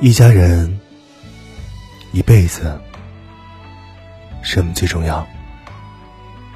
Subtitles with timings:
[0.00, 0.78] 一家人，
[2.12, 2.80] 一辈子，
[4.42, 5.26] 什么最重要？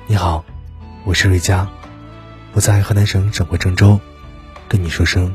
[0.06, 0.44] 你好，
[1.04, 1.68] 我是瑞佳，
[2.52, 3.98] 我在河南省省会郑州，
[4.68, 5.34] 跟你说声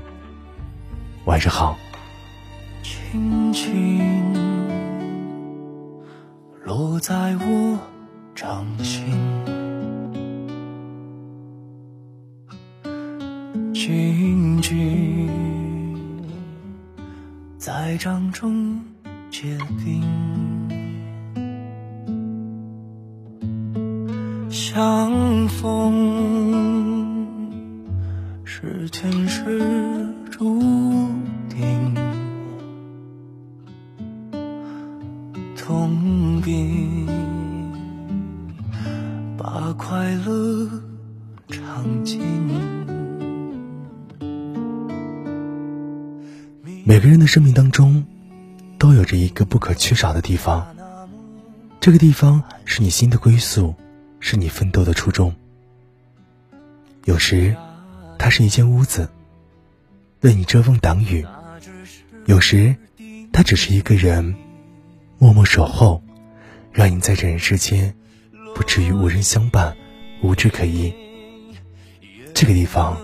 [1.26, 1.78] 晚上好。
[2.82, 4.34] 轻轻
[6.64, 7.78] 落在我
[8.34, 9.14] 掌心，
[13.74, 15.67] 静静。
[17.68, 18.80] 在掌中
[19.30, 20.02] 结冰，
[24.50, 27.28] 相逢
[28.46, 29.60] 是前世
[46.98, 48.04] 每个人的生命当中，
[48.80, 50.76] 都有着一个不可缺少的地方。
[51.80, 53.76] 这个地方是你心的归宿，
[54.20, 55.36] 是你奋斗的初衷。
[57.06, 57.56] 有时，
[58.18, 59.08] 它是一间屋子，
[60.22, 61.24] 为你遮风挡雨；
[62.26, 62.76] 有时，
[63.32, 64.34] 它只是一个人，
[65.20, 66.02] 默默守候，
[66.72, 67.94] 让你在这人世间
[68.56, 69.78] 不至于无人相伴，
[70.24, 70.92] 无枝可依。
[72.34, 72.98] 这个地方，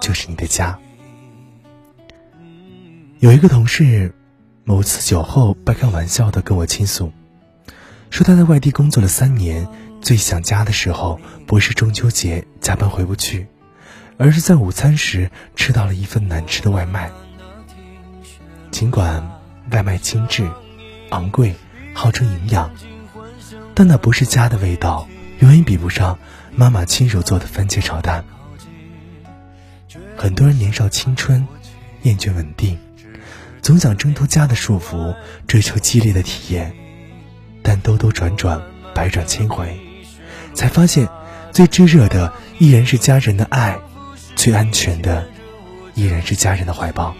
[0.00, 0.78] 就是你的家。
[3.20, 4.14] 有一个同事，
[4.64, 7.12] 某次酒后半开玩笑的跟我倾诉，
[8.08, 9.68] 说他在外地工作了三年，
[10.00, 13.46] 最想家的时候不是中秋节加班回不去，
[14.16, 17.10] 而是在午餐时吃到了一份难吃的外卖。
[18.70, 19.30] 尽管
[19.70, 20.48] 外卖精致、
[21.10, 21.54] 昂贵，
[21.92, 22.70] 号称营养，
[23.74, 25.06] 但那不是家的味道，
[25.40, 26.18] 永远比不上
[26.56, 28.24] 妈妈亲手做的番茄炒蛋。
[30.16, 31.46] 很多人年少青春，
[32.04, 32.78] 厌倦稳定。
[33.70, 35.14] 总想挣脱家的束缚，
[35.46, 36.74] 追求激烈的体验，
[37.62, 38.60] 但兜兜转转，
[38.92, 39.78] 百转千回，
[40.54, 41.08] 才发现，
[41.52, 43.78] 最炙热的依然是家人的爱，
[44.34, 45.28] 最安全的
[45.94, 47.14] 依然是家人的怀抱。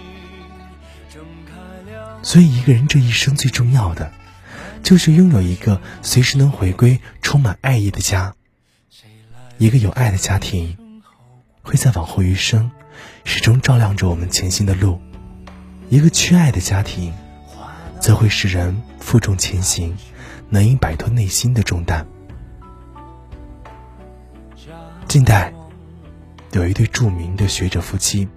[2.21, 4.13] 所以，一个人这一生最重要的，
[4.83, 8.35] 就是拥有一个随时能回归、充满爱意的家。
[9.59, 10.77] 一个有爱的家庭，
[11.63, 12.73] 会在往后余生，
[13.25, 15.01] 始终照亮着我们前行的路。
[15.91, 17.13] 一个缺爱的家庭，
[18.01, 19.97] 则会使人负重前行，
[20.49, 22.07] 难以摆脱内心的重担。
[25.09, 25.53] 近代
[26.53, 28.29] 有一对著名的学者夫妻，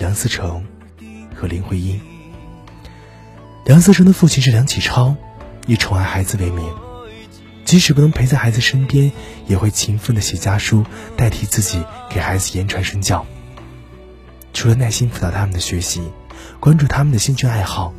[0.00, 0.66] 梁思成
[1.32, 2.00] 和林徽因。
[3.64, 5.14] 梁思成的父亲是梁启超，
[5.68, 6.68] 以宠爱孩子为名，
[7.64, 9.12] 即使不能陪在孩子身边，
[9.46, 10.84] 也会勤奋的写家书，
[11.16, 13.24] 代替自己给孩子言传身教。
[14.52, 16.02] 除了耐心辅导他们的学习。
[16.60, 17.92] 关注他们的兴趣爱好，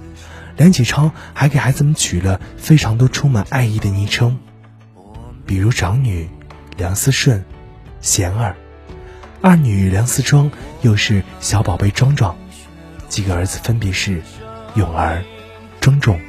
[0.57, 4.37] 梁启超还给孩子们取了非常多充满爱意的昵称，
[5.45, 6.29] 比如长女
[6.77, 7.43] 梁思顺、
[8.01, 8.55] 贤儿，
[9.41, 10.49] 二女梁思庄
[10.81, 12.35] 又是小宝贝壮壮，
[13.09, 14.21] 几个儿子分别是
[14.75, 15.23] 勇儿、
[15.79, 16.19] 庄重、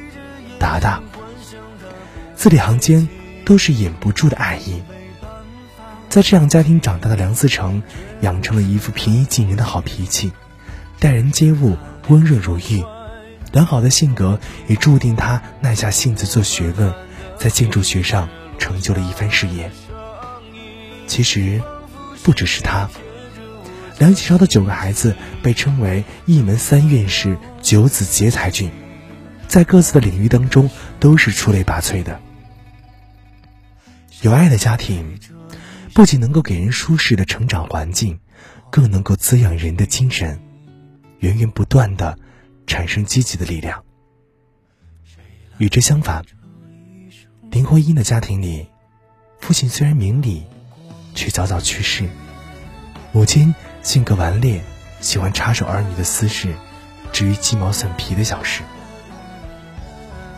[0.59, 1.01] 达达，
[2.35, 3.07] 字里行间
[3.45, 4.81] 都是掩不住的爱意。
[6.09, 7.83] 在这样家庭长大的梁思成，
[8.21, 10.31] 养成了一副平易近人的好脾气，
[10.99, 11.75] 待人接物。
[12.09, 12.83] 温润如玉，
[13.51, 16.93] 良好的性格也注定他耐下性子做学问，
[17.37, 19.71] 在建筑学上成就了一番事业。
[21.05, 21.61] 其实，
[22.23, 22.89] 不只是他，
[23.97, 28.69] 梁启超的九个孩子被称为一门三院士、九子劫才俊，
[29.47, 30.69] 在各自的领域当中
[30.99, 32.19] 都是出类拔萃的。
[34.21, 35.19] 有爱的家庭，
[35.93, 38.19] 不仅能够给人舒适的成长环境，
[38.71, 40.39] 更能够滋养人的精神。
[41.19, 42.17] 源源不断的
[42.65, 43.83] 产生积极的力量。
[45.57, 46.23] 与之相反，
[47.49, 48.67] 林徽因的家庭里，
[49.39, 50.45] 父亲虽然明理，
[51.15, 52.05] 却早早去世；
[53.11, 54.61] 母亲性格顽劣，
[54.99, 56.53] 喜欢插手儿女的私事，
[57.11, 58.61] 至于鸡毛蒜皮的小事，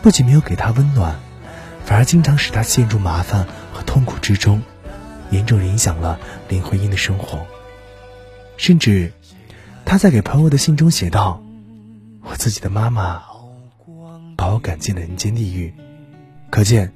[0.02, 1.20] 不仅没有给她温暖，
[1.84, 4.62] 反而经常使她陷入麻烦和痛苦之中，
[5.30, 6.18] 严重影响了
[6.48, 7.46] 林徽因的生活，
[8.56, 9.12] 甚至。
[9.90, 11.42] 他在给朋友的信中写道
[12.22, 13.24] ：“我自己的妈妈
[14.36, 15.74] 把我赶进了人间地狱。”
[16.48, 16.92] 可见，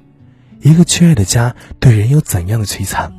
[0.61, 3.13] 一个缺爱的家对人有怎样的摧残。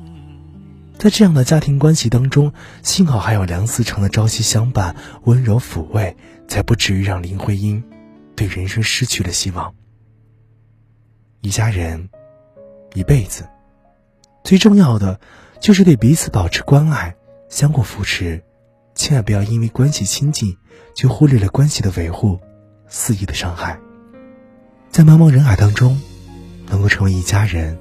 [0.96, 6.17] 在这样的家庭关系当中，幸好还有梁思成的朝夕相伴、温柔抚慰，
[6.49, 7.84] 才不至于让林徽因
[8.34, 9.75] 对人生失去了希望。
[11.43, 12.08] 一家人，
[12.94, 13.46] 一辈子，
[14.43, 15.20] 最重要的
[15.61, 17.14] 就是对彼此保持关爱，
[17.50, 18.43] 相互扶持。
[18.97, 20.57] 千万不要因为关系亲近，
[20.95, 22.41] 就忽略了关系的维护
[22.89, 23.79] 肆意的伤害。
[24.91, 26.01] 在茫茫人海当中，
[26.71, 27.79] 能够成为一家人，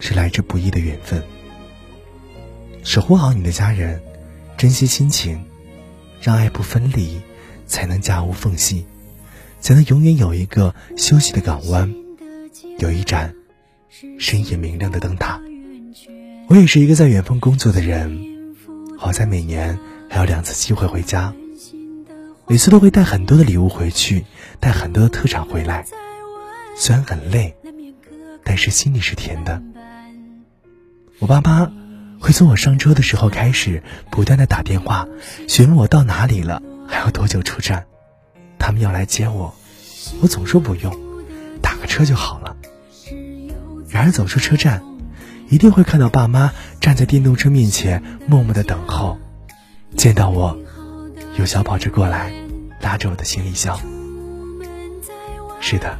[0.00, 1.22] 是来之不易的缘分。
[2.82, 4.02] 守护好你的家人，
[4.56, 5.44] 珍惜亲情，
[6.20, 7.20] 让爱不分离，
[7.66, 8.86] 才能家无缝隙，
[9.60, 11.94] 才能永远有一个休息的港湾，
[12.78, 13.34] 有一盏
[14.18, 15.38] 深夜明亮的灯塔。
[16.48, 18.18] 我也是一个在远方工作的人，
[19.02, 21.34] 好在每年还有两次机会回家，
[22.46, 24.24] 每次都会带很多的礼物回去，
[24.60, 25.84] 带很多的特产回来。
[26.76, 27.56] 虽然很累，
[28.44, 29.60] 但是心里是甜的。
[31.18, 31.68] 我爸妈
[32.20, 35.08] 会从我上车的时候开始，不断的打电话
[35.48, 37.84] 询问我到哪里了，还要多久出站。
[38.56, 39.52] 他们要来接我，
[40.20, 40.96] 我总说不用，
[41.60, 42.56] 打个车就好了。
[43.88, 44.80] 然而走出车站，
[45.48, 46.52] 一定会看到爸妈
[46.82, 49.16] 站在电动车面前，默默的等候。
[49.96, 50.58] 见到我，
[51.38, 52.32] 有小跑着过来，
[52.80, 53.78] 拉着我的行李箱。
[55.60, 55.96] 是的。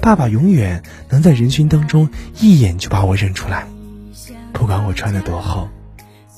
[0.00, 2.08] 爸爸永远能在人群当中
[2.40, 3.66] 一眼就把我认出来，
[4.54, 5.68] 不管我穿的多厚，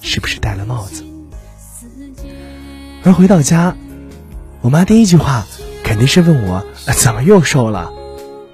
[0.00, 1.04] 是不是戴了帽子。
[3.04, 3.76] 而回到家，
[4.62, 5.46] 我妈第一句话
[5.84, 6.66] 肯定是问我
[6.96, 7.92] 怎么又瘦了。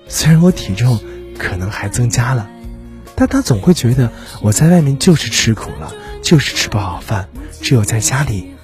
[0.08, 1.00] 虽然我体重
[1.38, 2.50] 可能还增加了，
[3.18, 5.92] 但他总会觉得我在外面就是吃苦了，
[6.22, 7.28] 就是吃不好饭，
[7.60, 8.54] 只有在家里，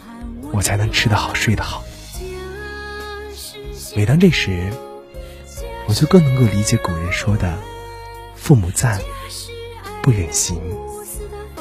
[0.53, 1.83] 我才能吃得好睡得好。
[3.97, 4.73] 每当这时。
[5.87, 7.59] 我就更能够理解古人说的
[8.35, 8.99] “父母在，
[10.03, 10.59] 不远行”，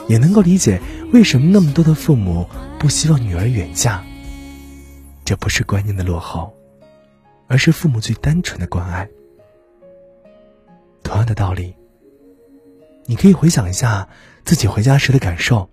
[0.07, 0.79] 也能够理解
[1.11, 2.47] 为什么那么多的父母
[2.79, 4.01] 不希望女儿远嫁。
[5.25, 6.53] 这不是观念的落后，
[7.49, 9.09] 而是父母最单纯的关爱。
[11.03, 11.75] 同样的道理，
[13.05, 14.07] 你可以回想一下
[14.45, 15.69] 自己回家时的感受，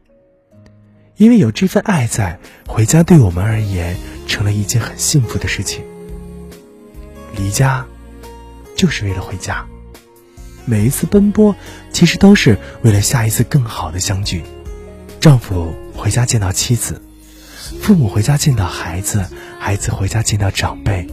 [1.16, 3.96] 因为有这份爱在，回家对我们而言
[4.26, 5.84] 成了一件很幸福的事情。
[7.36, 7.86] 离家。
[8.76, 9.66] 就是为了回家，
[10.64, 11.54] 每一次奔波，
[11.92, 14.42] 其实都是为了下一次更好的相聚。
[15.20, 17.02] 丈夫回家见到妻子，
[17.82, 19.22] 父母回家见到孩子，
[19.58, 21.06] 孩子回家见到长辈。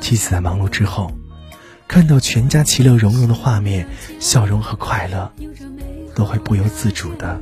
[0.00, 1.12] 妻子在忙碌之后，
[1.88, 3.88] 看到全家其乐融融的画面，
[4.20, 5.32] 笑容和快乐
[6.14, 7.40] 都会不由自主的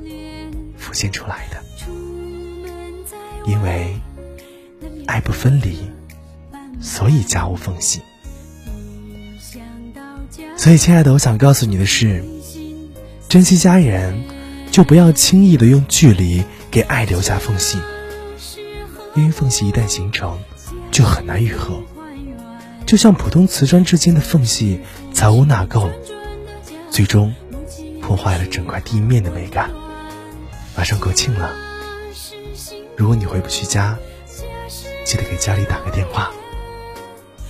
[0.77, 1.63] 浮现出来的。
[3.47, 4.01] 因为
[5.07, 5.91] 爱不分离，
[6.81, 8.01] 所以家无缝隙。
[10.57, 12.25] 所以，亲爱的，我想告诉你的是，
[13.29, 14.25] 珍惜家人，
[14.71, 17.79] 就不要轻易的用距离给爱留下缝隙，
[19.15, 20.39] 因为缝隙一旦形成，
[20.91, 21.83] 就很难愈合。
[22.87, 24.81] 就像普通瓷砖之间的缝隙，
[25.13, 25.91] 藏污纳垢，
[26.91, 27.35] 最终
[28.01, 29.71] 破坏了整块地面的美感。
[30.77, 31.53] 马上国庆了，
[32.97, 33.99] 如果你回不去家，
[35.05, 36.31] 记得给家里打个电话，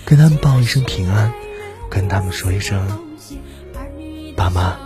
[0.05, 1.33] 跟他们报一声平安。
[1.91, 2.85] 跟他们说一声，
[4.35, 4.77] 爸妈，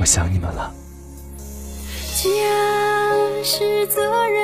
[0.00, 0.74] 我想你们了。
[2.16, 2.24] 家
[3.44, 4.42] 是责任，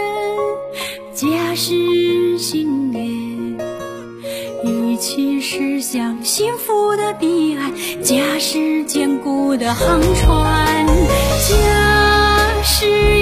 [1.12, 3.35] 家是信念，
[4.96, 7.70] 一起驶向幸福的彼岸。
[8.02, 13.16] 家是坚固的航船，家是